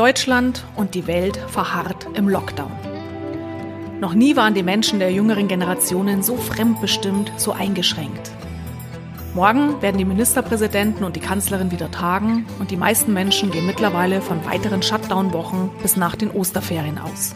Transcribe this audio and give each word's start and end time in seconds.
Deutschland 0.00 0.64
und 0.76 0.94
die 0.94 1.06
Welt 1.06 1.36
verharrt 1.36 2.06
im 2.14 2.26
Lockdown. 2.26 2.72
Noch 4.00 4.14
nie 4.14 4.34
waren 4.34 4.54
die 4.54 4.62
Menschen 4.62 4.98
der 4.98 5.12
jüngeren 5.12 5.46
Generationen 5.46 6.22
so 6.22 6.38
fremdbestimmt, 6.38 7.30
so 7.36 7.52
eingeschränkt. 7.52 8.30
Morgen 9.34 9.82
werden 9.82 9.98
die 9.98 10.06
Ministerpräsidenten 10.06 11.04
und 11.04 11.16
die 11.16 11.20
Kanzlerin 11.20 11.70
wieder 11.70 11.90
tagen 11.90 12.46
und 12.58 12.70
die 12.70 12.78
meisten 12.78 13.12
Menschen 13.12 13.50
gehen 13.50 13.66
mittlerweile 13.66 14.22
von 14.22 14.42
weiteren 14.46 14.82
Shutdown-Wochen 14.82 15.70
bis 15.82 15.98
nach 15.98 16.16
den 16.16 16.30
Osterferien 16.30 16.96
aus. 16.96 17.34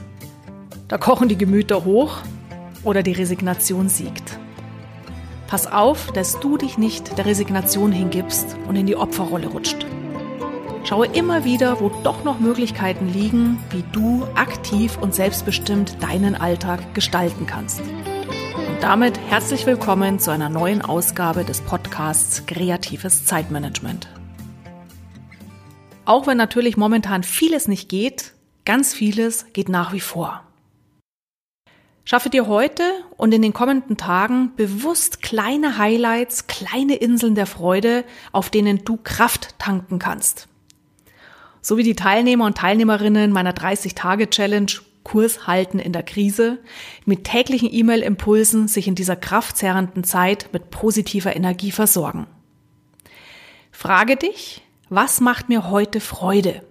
Da 0.89 0.97
kochen 0.97 1.29
die 1.29 1.37
Gemüter 1.37 1.85
hoch 1.85 2.17
oder 2.83 3.03
die 3.03 3.13
Resignation 3.13 3.91
siegt. 3.91 4.39
Pass 5.49 5.71
auf, 5.71 6.13
dass 6.13 6.41
du 6.41 6.57
dich 6.57 6.79
nicht 6.79 7.19
der 7.19 7.27
Resignation 7.27 7.93
hingibst 7.93 8.57
und 8.67 8.77
in 8.77 8.87
die 8.87 8.97
Opferrolle 8.97 9.49
rutscht. 9.49 9.85
Schaue 10.87 11.07
immer 11.07 11.45
wieder, 11.45 11.81
wo 11.81 11.89
doch 11.89 12.25
noch 12.25 12.41
Möglichkeiten 12.41 13.09
liegen, 13.09 13.59
wie 13.71 13.83
du 13.93 14.25
aktiv 14.35 14.99
und 15.01 15.15
selbstbestimmt 15.15 16.03
deinen 16.03 16.35
Alltag 16.35 16.95
gestalten 16.95 17.47
kannst. 17.47 17.81
Und 17.81 18.83
damit 18.83 19.19
herzlich 19.19 19.65
willkommen 19.65 20.19
zu 20.19 20.31
einer 20.31 20.51
neuen 20.51 20.83
Ausgabe 20.83 21.43
des 21.43 21.63
Podcasts 21.63 22.45
Kreatives 22.45 23.25
Zeitmanagement. 23.25 24.09
Auch 26.05 26.27
wenn 26.27 26.37
natürlich 26.37 26.77
momentan 26.77 27.23
vieles 27.23 27.67
nicht 27.67 27.89
geht, 27.89 28.35
ganz 28.67 28.93
vieles 28.93 29.55
geht 29.55 29.71
nach 29.71 29.95
wie 29.95 30.01
vor. 30.01 30.43
Schaffe 32.05 32.29
dir 32.29 32.47
heute 32.47 32.83
und 33.17 33.33
in 33.33 33.41
den 33.41 33.55
kommenden 33.55 33.97
Tagen 33.97 34.53
bewusst 34.55 35.23
kleine 35.23 35.79
Highlights, 35.79 36.47
kleine 36.47 36.97
Inseln 36.97 37.35
der 37.35 37.47
Freude, 37.47 38.05
auf 38.33 38.51
denen 38.51 38.85
du 38.85 38.99
Kraft 39.03 39.59
tanken 39.59 39.99
kannst 39.99 40.47
so 41.65 41.79
wie 41.79 41.83
die 41.83 41.97
Teilnehmer 41.97 42.45
und 42.45 42.59
Teilnehmerinnen 42.59 43.33
meiner 43.33 43.55
30-Tage-Challenge 43.55 44.71
Kurs 45.03 45.47
halten 45.47 45.79
in 45.79 45.93
der 45.93 46.03
Krise, 46.03 46.59
mit 47.07 47.25
täglichen 47.25 47.73
E-Mail-Impulsen 47.73 48.69
sich 48.69 48.87
in 48.87 48.95
dieser 48.95 49.17
kraftzerrenden 49.17 50.05
Zeit 50.05 50.51
mit 50.53 50.71
positiver 50.71 51.35
Energie 51.35 51.71
versorgen. 51.71 52.27
Frage 53.73 54.17
dich, 54.17 54.63
was 54.91 55.21
macht 55.21 55.49
mir 55.49 55.71
heute 55.71 56.01
Freude? 56.01 56.63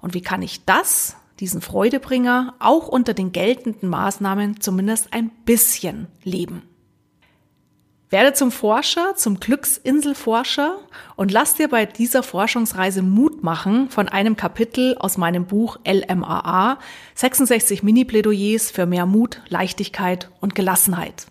Und 0.00 0.14
wie 0.14 0.20
kann 0.20 0.42
ich 0.42 0.64
das, 0.64 1.16
diesen 1.38 1.60
Freudebringer, 1.60 2.54
auch 2.58 2.88
unter 2.88 3.14
den 3.14 3.30
geltenden 3.30 3.88
Maßnahmen 3.88 4.60
zumindest 4.60 5.12
ein 5.12 5.30
bisschen 5.44 6.08
leben? 6.24 6.62
Werde 8.10 8.32
zum 8.34 8.52
Forscher, 8.52 9.16
zum 9.16 9.40
Glücksinselforscher 9.40 10.78
und 11.16 11.32
lass 11.32 11.54
dir 11.54 11.68
bei 11.68 11.86
dieser 11.86 12.22
Forschungsreise 12.22 13.02
Mut 13.02 13.42
machen 13.42 13.88
von 13.90 14.08
einem 14.08 14.36
Kapitel 14.36 14.96
aus 14.98 15.16
meinem 15.16 15.46
Buch 15.46 15.78
LMAA, 15.86 16.78
66 17.14 17.82
Mini-Plädoyers 17.82 18.70
für 18.70 18.86
mehr 18.86 19.06
Mut, 19.06 19.40
Leichtigkeit 19.48 20.30
und 20.40 20.54
Gelassenheit. 20.54 21.26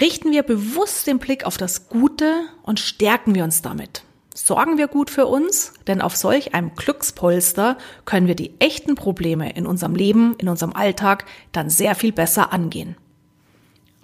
Richten 0.00 0.32
wir 0.32 0.42
bewusst 0.42 1.06
den 1.06 1.18
Blick 1.18 1.44
auf 1.44 1.58
das 1.58 1.88
Gute 1.88 2.32
und 2.62 2.80
stärken 2.80 3.34
wir 3.34 3.44
uns 3.44 3.60
damit. 3.60 4.04
Sorgen 4.34 4.78
wir 4.78 4.88
gut 4.88 5.10
für 5.10 5.26
uns, 5.26 5.74
denn 5.86 6.00
auf 6.00 6.16
solch 6.16 6.54
einem 6.54 6.74
Glückspolster 6.74 7.76
können 8.06 8.26
wir 8.26 8.34
die 8.34 8.58
echten 8.58 8.94
Probleme 8.94 9.52
in 9.54 9.66
unserem 9.66 9.94
Leben, 9.94 10.34
in 10.38 10.48
unserem 10.48 10.72
Alltag 10.72 11.26
dann 11.52 11.68
sehr 11.68 11.94
viel 11.94 12.12
besser 12.12 12.50
angehen. 12.52 12.96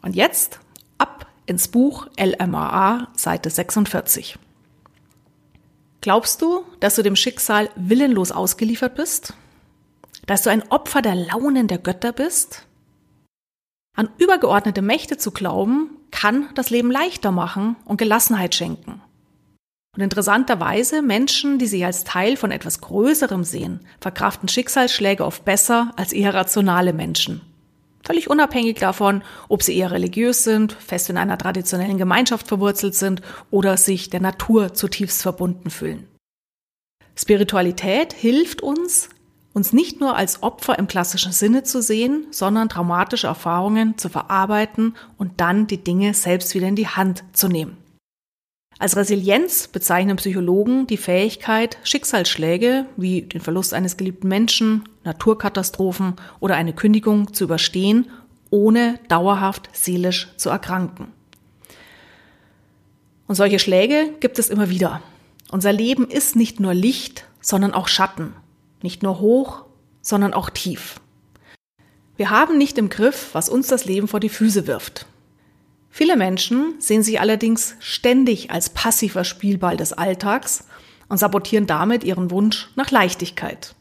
Und 0.02 0.14
jetzt 0.14 0.60
ins 1.48 1.68
Buch 1.68 2.08
LMAA, 2.18 3.08
Seite 3.16 3.48
46. 3.48 4.38
Glaubst 6.00 6.42
du, 6.42 6.64
dass 6.80 6.94
du 6.94 7.02
dem 7.02 7.16
Schicksal 7.16 7.70
willenlos 7.74 8.32
ausgeliefert 8.32 8.94
bist? 8.94 9.34
Dass 10.26 10.42
du 10.42 10.50
ein 10.50 10.70
Opfer 10.70 11.00
der 11.00 11.14
Launen 11.14 11.66
der 11.66 11.78
Götter 11.78 12.12
bist? 12.12 12.66
An 13.96 14.10
übergeordnete 14.19 14.82
Mächte 14.82 15.16
zu 15.16 15.32
glauben, 15.32 15.97
kann 16.10 16.48
das 16.54 16.70
Leben 16.70 16.91
leichter 16.91 17.32
machen 17.32 17.76
und 17.84 17.97
Gelassenheit 17.97 18.54
schenken. 18.54 19.00
Und 19.97 20.03
interessanterweise 20.03 21.03
Menschen, 21.03 21.59
die 21.59 21.66
sich 21.66 21.84
als 21.84 22.04
Teil 22.04 22.36
von 22.36 22.53
etwas 22.53 22.80
Größerem 22.80 23.42
sehen, 23.42 23.80
verkraften 24.00 24.48
Schicksalsschläge 24.48 25.25
oft 25.25 25.44
besser 25.44 25.92
als 25.97 26.12
eher 26.12 26.34
rationale 26.34 26.92
Menschen. 26.92 27.41
Völlig 28.08 28.30
unabhängig 28.30 28.78
davon, 28.78 29.22
ob 29.48 29.62
sie 29.62 29.76
eher 29.76 29.91
religiös 29.91 30.42
sind, 30.42 30.72
fest 30.72 31.10
in 31.10 31.19
einer 31.19 31.36
traditionellen 31.36 31.98
Gemeinschaft 31.98 32.48
verwurzelt 32.48 32.94
sind 32.94 33.20
oder 33.50 33.76
sich 33.76 34.08
der 34.08 34.20
Natur 34.20 34.72
zutiefst 34.72 35.20
verbunden 35.20 35.69
fühlen. 35.69 36.08
Spiritualität 37.14 38.14
hilft 38.14 38.62
uns, 38.62 39.10
uns 39.52 39.74
nicht 39.74 40.00
nur 40.00 40.16
als 40.16 40.42
Opfer 40.42 40.78
im 40.78 40.88
klassischen 40.88 41.32
Sinne 41.32 41.64
zu 41.64 41.82
sehen, 41.82 42.26
sondern 42.30 42.70
traumatische 42.70 43.26
Erfahrungen 43.26 43.98
zu 43.98 44.08
verarbeiten 44.08 44.97
und 45.18 45.38
dann 45.42 45.66
die 45.66 45.84
Dinge 45.84 46.14
selbst 46.14 46.54
wieder 46.54 46.68
in 46.68 46.76
die 46.76 46.88
Hand 46.88 47.24
zu 47.34 47.47
nehmen. 47.47 47.76
Als 48.78 48.97
Resilienz 48.97 49.68
bezeichnen 49.68 50.16
Psychologen 50.16 50.86
die 50.86 50.97
Fähigkeit, 50.97 51.76
Schicksalsschläge 51.82 52.86
wie 52.97 53.22
den 53.22 53.42
Verlust 53.42 53.74
eines 53.74 53.98
geliebten 53.98 54.28
Menschen, 54.28 54.88
Naturkatastrophen 55.08 56.14
oder 56.38 56.54
eine 56.56 56.74
Kündigung 56.74 57.32
zu 57.32 57.44
überstehen, 57.44 58.10
ohne 58.50 59.00
dauerhaft 59.08 59.70
seelisch 59.72 60.28
zu 60.36 60.50
erkranken. 60.50 61.08
Und 63.26 63.34
solche 63.34 63.58
Schläge 63.58 64.14
gibt 64.20 64.38
es 64.38 64.48
immer 64.48 64.70
wieder. 64.70 65.02
Unser 65.50 65.72
Leben 65.72 66.08
ist 66.08 66.36
nicht 66.36 66.60
nur 66.60 66.74
Licht, 66.74 67.24
sondern 67.41 67.72
auch 67.72 67.88
Schatten. 67.88 68.34
Nicht 68.82 69.02
nur 69.02 69.20
hoch, 69.20 69.64
sondern 70.02 70.34
auch 70.34 70.50
tief. 70.50 71.00
Wir 72.16 72.30
haben 72.30 72.58
nicht 72.58 72.78
im 72.78 72.88
Griff, 72.88 73.30
was 73.32 73.48
uns 73.48 73.68
das 73.68 73.84
Leben 73.84 74.08
vor 74.08 74.20
die 74.20 74.28
Füße 74.28 74.66
wirft. 74.66 75.06
Viele 75.91 76.16
Menschen 76.16 76.74
sehen 76.80 77.02
sich 77.02 77.20
allerdings 77.20 77.76
ständig 77.80 78.50
als 78.50 78.70
passiver 78.70 79.24
Spielball 79.24 79.76
des 79.76 79.92
Alltags 79.92 80.66
und 81.08 81.18
sabotieren 81.18 81.66
damit 81.66 82.04
ihren 82.04 82.30
Wunsch 82.30 82.70
nach 82.76 82.91
Leichtigkeit. 82.91 83.74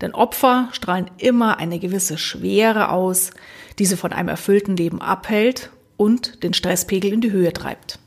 Denn 0.00 0.14
Opfer 0.14 0.68
strahlen 0.72 1.10
immer 1.18 1.58
eine 1.58 1.78
gewisse 1.78 2.16
Schwere 2.16 2.90
aus, 2.90 3.30
die 3.78 3.86
sie 3.86 3.96
von 3.96 4.12
einem 4.12 4.28
erfüllten 4.28 4.76
Leben 4.76 5.00
abhält 5.02 5.70
und 5.96 6.42
den 6.42 6.54
Stresspegel 6.54 7.12
in 7.12 7.20
die 7.20 7.32
Höhe 7.32 7.52
treibt. 7.52 7.98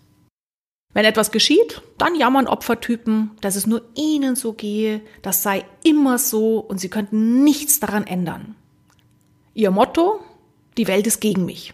Wenn 0.94 1.06
etwas 1.06 1.32
geschieht, 1.32 1.82
dann 1.98 2.16
jammern 2.16 2.48
Opfertypen, 2.48 3.32
dass 3.42 3.56
es 3.56 3.66
nur 3.66 3.82
ihnen 3.96 4.36
so 4.36 4.54
gehe, 4.54 5.02
das 5.22 5.42
sei 5.42 5.66
immer 5.84 6.20
so 6.20 6.60
und 6.60 6.80
sie 6.80 6.90
könnten 6.90 7.44
nichts 7.44 7.80
daran 7.80 8.06
ändern. 8.06 8.56
Ihr 9.56 9.72
Motto, 9.72 10.20
die 10.78 10.88
Welt 10.88 11.08
ist 11.08 11.20
gegen 11.20 11.46
mich. 11.46 11.74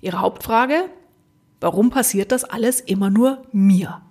Ihre 0.00 0.20
Hauptfrage, 0.20 0.88
warum 1.60 1.90
passiert 1.90 2.32
das 2.32 2.44
alles 2.44 2.80
immer 2.80 3.10
nur 3.10 3.42
mir? 3.52 4.02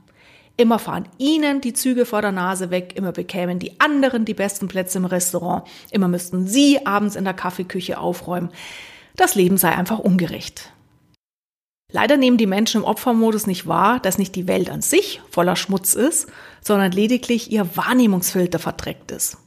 Immer 0.58 0.80
fahren 0.80 1.08
Ihnen 1.18 1.60
die 1.60 1.74
Züge 1.74 2.06
vor 2.06 2.22
der 2.22 2.32
Nase 2.32 2.70
weg, 2.70 2.94
immer 2.96 3.12
bekämen 3.12 3.60
die 3.60 3.80
anderen 3.80 4.24
die 4.24 4.34
besten 4.34 4.68
Plätze 4.68 4.98
im 4.98 5.06
Restaurant, 5.06 5.68
immer 5.92 6.08
müssten 6.08 6.48
Sie 6.48 6.86
abends 6.86 7.16
in 7.16 7.26
der 7.26 7.34
Kaffeeküche 7.34 8.00
aufräumen. 8.00 8.50
Das 9.18 9.36
Leben 9.36 9.58
sei 9.58 9.70
einfach 9.70 10.00
ungerecht. 10.00 10.72
Leider 11.92 12.18
nehmen 12.18 12.38
die 12.38 12.48
Menschen 12.48 12.82
im 12.82 12.88
Opfermodus 12.88 13.48
nicht 13.48 13.68
wahr, 13.68 14.00
dass 14.00 14.18
nicht 14.18 14.36
die 14.36 14.48
Welt 14.48 14.70
an 14.70 14.82
sich 14.82 15.22
voller 15.30 15.56
Schmutz 15.56 15.94
ist, 15.94 16.28
sondern 16.62 16.92
lediglich 16.92 17.52
ihr 17.52 17.78
Wahrnehmungsfilter 17.78 18.60
verdreckt 18.60 19.12
ist. 19.12 19.38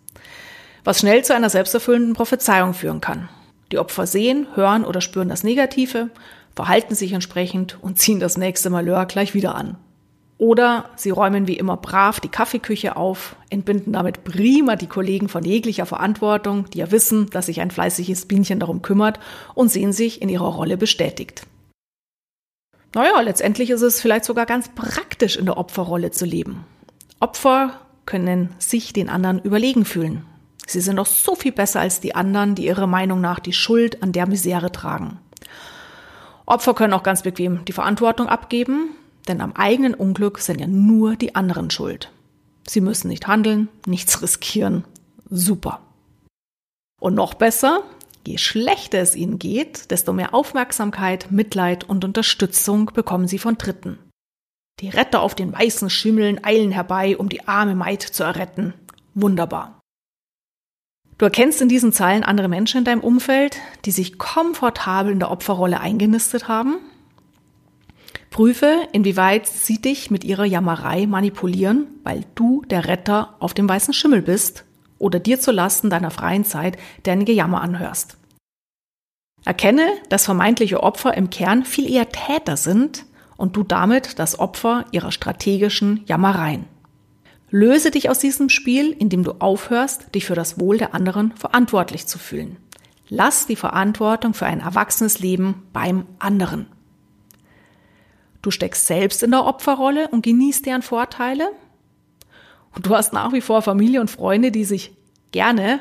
Was 0.85 1.01
schnell 1.01 1.25
zu 1.25 1.35
einer 1.35 1.51
selbsterfüllenden 1.51 2.15
Prophezeiung 2.15 2.75
führen 2.75 3.01
kann. 3.01 3.29
Die 3.73 3.79
Opfer 3.79 4.07
sehen, 4.07 4.47
hören 4.55 4.85
oder 4.85 5.01
spüren 5.01 5.29
das 5.29 5.43
Negative 5.43 6.11
verhalten 6.55 6.97
sich 6.97 7.13
entsprechend 7.13 7.79
und 7.83 8.01
ziehen 8.01 8.19
das 8.19 8.37
nächste 8.37 8.69
Malheur 8.69 9.07
gleich 9.07 9.33
wieder 9.33 9.55
an. 9.55 9.77
Oder 10.39 10.91
sie 10.95 11.11
räumen 11.11 11.49
wie 11.49 11.59
immer 11.59 11.77
brav 11.77 12.21
die 12.21 12.29
Kaffeeküche 12.29 12.97
auf, 12.97 13.35
entbinden 13.51 13.93
damit 13.93 14.23
prima 14.23 14.77
die 14.77 14.87
Kollegen 14.87 15.29
von 15.29 15.45
jeglicher 15.45 15.85
Verantwortung, 15.85 16.67
die 16.71 16.79
ja 16.79 16.93
wissen, 16.93 17.29
dass 17.31 17.47
sich 17.47 17.61
ein 17.61 17.73
fleißiges 17.73 18.27
Bienchen 18.27 18.61
darum 18.61 18.81
kümmert 18.81 19.19
und 19.55 19.69
sehen 19.69 19.93
sich 19.93 20.23
in 20.23 20.29
ihrer 20.29 20.47
Rolle 20.47 20.77
bestätigt. 20.77 21.43
Naja, 22.95 23.21
letztendlich 23.21 23.71
ist 23.71 23.83
es 23.83 24.01
vielleicht 24.01 24.25
sogar 24.25 24.47
ganz 24.47 24.69
praktisch, 24.69 25.37
in 25.37 25.45
der 25.45 25.59
Opferrolle 25.59 26.13
zu 26.13 26.25
leben. 26.25 26.65
Opfer 27.19 27.81
können 28.07 28.55
sich 28.59 28.93
den 28.93 29.09
anderen 29.09 29.41
überlegen 29.41 29.85
fühlen. 29.85 30.25
Sie 30.67 30.81
sind 30.81 30.97
doch 30.97 31.07
so 31.07 31.35
viel 31.35 31.53
besser 31.53 31.81
als 31.81 32.01
die 32.01 32.15
anderen, 32.15 32.55
die 32.55 32.67
ihrer 32.67 32.87
Meinung 32.87 33.21
nach 33.21 33.41
die 33.41 33.53
Schuld 33.53 34.03
an 34.03 34.13
der 34.13 34.27
Misere 34.27 34.71
tragen. 34.71 35.19
Opfer 36.47 36.75
können 36.75 36.95
auch 36.95 37.03
ganz 37.03 37.23
bequem 37.23 37.65
die 37.65 37.73
Verantwortung 37.73 38.29
abgeben, 38.29 38.91
denn 39.29 39.41
am 39.41 39.53
eigenen 39.53 39.95
Unglück 39.95 40.39
sind 40.39 40.61
ja 40.61 40.67
nur 40.67 41.17
die 41.17 41.35
anderen 41.35 41.71
schuld. 41.71 42.11
Sie 42.67 42.81
müssen 42.81 43.09
nicht 43.09 43.27
handeln, 43.27 43.69
nichts 43.87 44.23
riskieren. 44.23 44.85
Super. 45.31 45.81
Und 47.01 47.15
noch 47.15 47.35
besser, 47.35 47.83
je 48.27 48.39
schlechter 48.39 48.99
es 48.99 49.15
ihnen 49.15 49.39
geht, 49.39 49.91
desto 49.91 50.13
mehr 50.13 50.35
Aufmerksamkeit, 50.35 51.31
Mitleid 51.31 51.85
und 51.85 52.05
Unterstützung 52.05 52.87
bekommen 52.93 53.29
sie 53.29 53.39
von 53.39 53.57
Dritten. 53.57 53.99
Die 54.81 54.89
Retter 54.89 55.23
auf 55.23 55.35
den 55.35 55.53
weißen 55.53 55.91
Schimmeln 55.91 56.45
eilen 56.45 56.71
herbei, 56.71 57.17
um 57.17 57.29
die 57.29 57.49
arme 57.49 57.75
Maid 57.75 58.03
zu 58.03 58.23
erretten. 58.23 58.75
Wunderbar. 59.15 59.81
Du 61.19 61.25
erkennst 61.25 61.61
in 61.61 61.69
diesen 61.69 61.93
Zeilen 61.93 62.23
andere 62.23 62.49
Menschen 62.49 62.79
in 62.79 62.85
deinem 62.85 63.01
Umfeld, 63.01 63.59
die 63.85 63.91
sich 63.91 64.19
komfortabel 64.19 65.11
in 65.11 65.19
der 65.19 65.33
Opferrolle 65.33 65.81
eingenistet 65.81 66.47
haben. 66.47 66.77
Prüfe, 68.31 68.89
inwieweit 68.93 69.47
sie 69.47 69.81
dich 69.81 70.11
mit 70.11 70.25
ihrer 70.25 70.45
Jammerei 70.45 71.07
manipulieren, 71.07 71.87
weil 72.05 72.25
du 72.35 72.63
der 72.69 72.87
Retter 72.87 73.35
auf 73.41 73.55
dem 73.55 73.69
weißen 73.69 73.95
Schimmel 73.95 74.23
bist 74.23 74.65
oder 74.99 75.19
dir 75.19 75.41
zu 75.41 75.51
Lasten 75.51 75.91
deiner 75.91 76.11
freien 76.11 76.45
Zeit 76.45 76.77
dein 77.05 77.25
Gejammer 77.25 77.63
anhörst. 77.63 78.17
Erkenne, 79.45 79.87
dass 80.09 80.25
vermeintliche 80.25 80.83
Opfer 80.83 81.17
im 81.17 81.31
Kern 81.31 81.65
viel 81.65 81.91
eher 81.91 82.09
Täter 82.11 82.57
sind 82.57 83.07
und 83.37 83.57
du 83.57 83.63
damit 83.63 84.19
das 84.19 84.39
Opfer 84.39 84.85
ihrer 84.91 85.13
strategischen 85.13 86.03
Jammereien. 86.07 86.67
Löse 87.51 87.91
dich 87.91 88.11
aus 88.11 88.19
diesem 88.19 88.51
Spiel, 88.51 88.93
indem 88.93 89.25
du 89.25 89.33
aufhörst, 89.39 90.15
dich 90.15 90.27
für 90.27 90.35
das 90.35 90.61
Wohl 90.61 90.77
der 90.77 90.95
anderen 90.95 91.33
verantwortlich 91.33 92.07
zu 92.07 92.19
fühlen. 92.19 92.59
Lass 93.09 93.47
die 93.47 93.57
Verantwortung 93.57 94.35
für 94.35 94.45
ein 94.45 94.61
erwachsenes 94.61 95.19
Leben 95.21 95.63
beim 95.73 96.05
anderen. 96.19 96.67
Du 98.49 98.53
steckst 98.53 98.87
selbst 98.87 99.23
in 99.23 99.31
der 99.31 99.45
Opferrolle 99.45 100.09
und 100.09 100.23
genießt 100.23 100.65
deren 100.65 100.81
Vorteile. 100.81 101.51
Und 102.75 102.87
du 102.87 102.97
hast 102.97 103.13
nach 103.13 103.35
wie 103.35 103.43
vor 103.43 103.61
Familie 103.61 104.01
und 104.01 104.11
Freunde, 104.11 104.51
die 104.51 104.65
sich 104.65 104.97
gerne, 105.33 105.81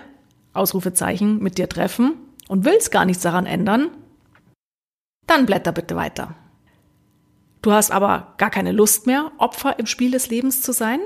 Ausrufezeichen, 0.51 1.41
mit 1.41 1.57
dir 1.57 1.69
treffen 1.69 2.15
und 2.49 2.65
willst 2.65 2.91
gar 2.91 3.05
nichts 3.05 3.23
daran 3.23 3.45
ändern. 3.45 3.89
Dann 5.27 5.45
blätter 5.45 5.71
bitte 5.71 5.95
weiter. 5.95 6.35
Du 7.61 7.71
hast 7.71 7.89
aber 7.89 8.33
gar 8.37 8.49
keine 8.49 8.73
Lust 8.73 9.07
mehr, 9.07 9.31
Opfer 9.37 9.79
im 9.79 9.85
Spiel 9.85 10.11
des 10.11 10.29
Lebens 10.29 10.61
zu 10.61 10.73
sein 10.73 10.99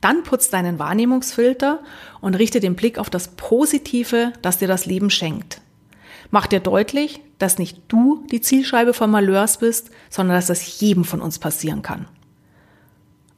dann 0.00 0.22
putz 0.22 0.48
deinen 0.48 0.78
Wahrnehmungsfilter 0.78 1.80
und 2.22 2.34
richte 2.34 2.60
den 2.60 2.74
Blick 2.74 2.96
auf 2.96 3.10
das 3.10 3.28
Positive, 3.28 4.32
das 4.40 4.56
dir 4.56 4.66
das 4.66 4.86
Leben 4.86 5.10
schenkt. 5.10 5.60
Mach 6.30 6.46
dir 6.46 6.60
deutlich, 6.60 7.20
dass 7.38 7.58
nicht 7.58 7.82
du 7.88 8.24
die 8.30 8.40
Zielscheibe 8.40 8.94
von 8.94 9.10
Malheurs 9.10 9.58
bist, 9.58 9.90
sondern 10.08 10.36
dass 10.36 10.46
das 10.46 10.80
jedem 10.80 11.04
von 11.04 11.20
uns 11.20 11.38
passieren 11.38 11.82
kann. 11.82 12.06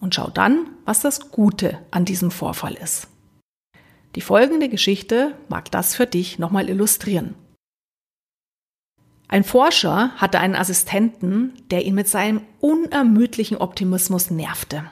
Und 0.01 0.15
schau 0.15 0.29
dann, 0.29 0.67
was 0.85 1.01
das 1.01 1.31
Gute 1.31 1.79
an 1.91 2.05
diesem 2.05 2.31
Vorfall 2.31 2.75
ist. 2.75 3.09
Die 4.15 4.21
folgende 4.21 4.69
Geschichte 4.69 5.35
mag 5.49 5.71
das 5.71 5.95
für 5.95 6.07
dich 6.07 6.39
nochmal 6.39 6.69
illustrieren. 6.69 7.35
Ein 9.29 9.45
Forscher 9.45 10.11
hatte 10.17 10.41
einen 10.41 10.57
Assistenten, 10.57 11.55
der 11.71 11.87
ihn 11.87 11.95
mit 11.95 12.09
seinem 12.09 12.43
unermüdlichen 12.61 13.57
Optimismus 13.57 14.31
nervte. 14.31 14.85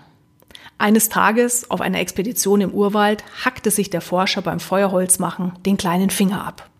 Eines 0.79 1.11
Tages 1.11 1.71
auf 1.71 1.83
einer 1.83 1.99
Expedition 1.99 2.63
im 2.63 2.73
Urwald 2.73 3.23
hackte 3.45 3.71
sich 3.71 3.91
der 3.91 4.01
Forscher 4.01 4.41
beim 4.41 4.59
Feuerholzmachen 4.59 5.53
den 5.67 5.77
kleinen 5.77 6.09
Finger 6.09 6.47
ab. 6.47 6.71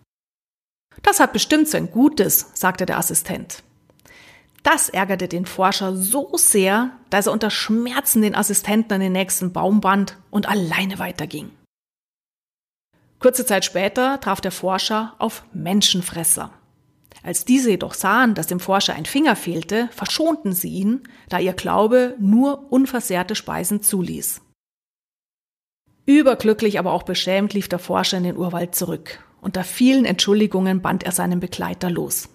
Das 1.03 1.19
hat 1.19 1.33
bestimmt 1.33 1.67
sein 1.67 1.91
Gutes, 1.91 2.51
sagte 2.53 2.85
der 2.85 2.97
Assistent. 2.97 3.63
Das 4.63 4.89
ärgerte 4.89 5.27
den 5.27 5.45
Forscher 5.45 5.95
so 5.95 6.31
sehr, 6.35 6.91
dass 7.09 7.25
er 7.25 7.33
unter 7.33 7.49
Schmerzen 7.49 8.21
den 8.21 8.35
Assistenten 8.35 8.93
an 8.93 8.99
den 9.01 9.13
nächsten 9.13 9.51
Baum 9.51 9.81
band 9.81 10.17
und 10.29 10.47
alleine 10.47 10.99
weiterging. 10.99 11.49
Kurze 13.19 13.45
Zeit 13.45 13.65
später 13.65 14.19
traf 14.19 14.41
der 14.41 14.51
Forscher 14.51 15.15
auf 15.17 15.43
Menschenfresser. 15.53 16.51
Als 17.23 17.45
diese 17.45 17.69
jedoch 17.69 17.93
sahen, 17.93 18.33
dass 18.33 18.47
dem 18.47 18.59
Forscher 18.59 18.95
ein 18.95 19.05
Finger 19.05 19.35
fehlte, 19.35 19.89
verschonten 19.91 20.53
sie 20.53 20.69
ihn, 20.69 21.03
da 21.29 21.39
ihr 21.39 21.53
Glaube 21.53 22.15
nur 22.19 22.71
unversehrte 22.71 23.35
Speisen 23.35 23.83
zuließ. 23.83 24.41
Überglücklich, 26.07 26.79
aber 26.79 26.93
auch 26.93 27.03
beschämt 27.03 27.53
lief 27.53 27.69
der 27.69 27.79
Forscher 27.79 28.17
in 28.17 28.23
den 28.23 28.37
Urwald 28.37 28.73
zurück. 28.73 29.23
Unter 29.41 29.63
vielen 29.63 30.05
Entschuldigungen 30.05 30.81
band 30.81 31.03
er 31.03 31.11
seinen 31.11 31.39
Begleiter 31.39 31.89
los. 31.89 32.29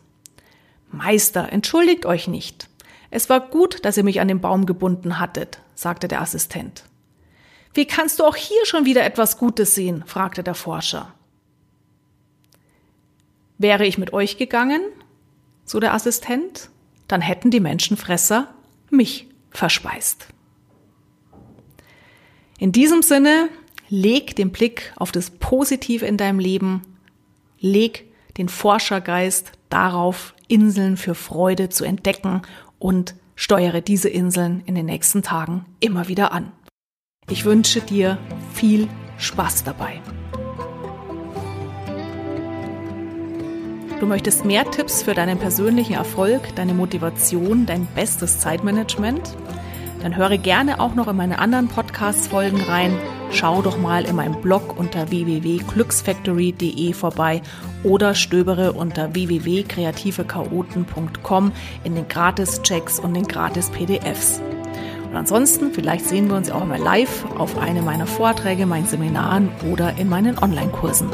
Meister, 0.90 1.52
entschuldigt 1.52 2.04
euch 2.04 2.26
nicht. 2.28 2.68
Es 3.10 3.30
war 3.30 3.40
gut, 3.40 3.84
dass 3.84 3.96
ihr 3.96 4.04
mich 4.04 4.20
an 4.20 4.28
den 4.28 4.40
Baum 4.40 4.66
gebunden 4.66 5.18
hattet, 5.20 5.60
sagte 5.74 6.08
der 6.08 6.20
Assistent. 6.20 6.84
Wie 7.72 7.86
kannst 7.86 8.18
du 8.18 8.24
auch 8.24 8.36
hier 8.36 8.66
schon 8.66 8.84
wieder 8.84 9.04
etwas 9.04 9.38
Gutes 9.38 9.74
sehen? 9.74 10.02
fragte 10.06 10.42
der 10.42 10.54
Forscher. 10.54 11.14
Wäre 13.58 13.86
ich 13.86 13.98
mit 13.98 14.12
euch 14.12 14.36
gegangen, 14.36 14.82
so 15.64 15.78
der 15.80 15.94
Assistent, 15.94 16.70
dann 17.08 17.20
hätten 17.20 17.50
die 17.50 17.60
Menschenfresser 17.60 18.52
mich 18.90 19.28
verspeist. 19.50 20.28
In 22.58 22.72
diesem 22.72 23.02
Sinne, 23.02 23.48
leg 23.88 24.34
den 24.36 24.50
Blick 24.50 24.92
auf 24.96 25.12
das 25.12 25.30
Positive 25.30 26.04
in 26.04 26.16
deinem 26.16 26.38
Leben, 26.38 26.82
leg 27.66 28.10
den 28.38 28.48
Forschergeist 28.48 29.52
darauf, 29.68 30.34
Inseln 30.48 30.96
für 30.96 31.14
Freude 31.14 31.68
zu 31.68 31.84
entdecken 31.84 32.42
und 32.78 33.14
steuere 33.34 33.80
diese 33.80 34.08
Inseln 34.08 34.62
in 34.66 34.74
den 34.74 34.86
nächsten 34.86 35.22
Tagen 35.22 35.66
immer 35.80 36.08
wieder 36.08 36.32
an. 36.32 36.52
Ich 37.28 37.44
wünsche 37.44 37.80
dir 37.80 38.18
viel 38.52 38.88
Spaß 39.18 39.64
dabei. 39.64 40.00
Du 43.98 44.06
möchtest 44.06 44.44
mehr 44.44 44.70
Tipps 44.70 45.02
für 45.02 45.14
deinen 45.14 45.38
persönlichen 45.38 45.94
Erfolg, 45.94 46.54
deine 46.54 46.74
Motivation, 46.74 47.64
dein 47.64 47.86
bestes 47.86 48.38
Zeitmanagement? 48.38 49.36
Dann 50.06 50.16
höre 50.16 50.38
gerne 50.38 50.78
auch 50.78 50.94
noch 50.94 51.08
in 51.08 51.16
meine 51.16 51.40
anderen 51.40 51.66
Podcast-Folgen 51.66 52.60
rein. 52.60 52.96
Schau 53.32 53.60
doch 53.60 53.76
mal 53.76 54.04
in 54.04 54.14
meinem 54.14 54.40
Blog 54.40 54.78
unter 54.78 55.10
www.glücksfactory.de 55.10 56.92
vorbei 56.92 57.42
oder 57.82 58.14
stöbere 58.14 58.74
unter 58.74 59.16
www.kreativechaoten.com 59.16 61.52
in 61.82 61.96
den 61.96 62.06
Gratis-Checks 62.06 63.00
und 63.00 63.14
den 63.14 63.26
Gratis-PDFs. 63.26 64.40
Und 65.10 65.16
ansonsten, 65.16 65.72
vielleicht 65.72 66.06
sehen 66.06 66.28
wir 66.28 66.36
uns 66.36 66.52
auch 66.52 66.64
mal 66.64 66.78
live 66.78 67.24
auf 67.36 67.58
einem 67.58 67.84
meiner 67.84 68.06
Vorträge, 68.06 68.64
meinen 68.64 68.86
Seminaren 68.86 69.48
oder 69.72 69.98
in 69.98 70.08
meinen 70.08 70.38
Online-Kursen. 70.38 71.08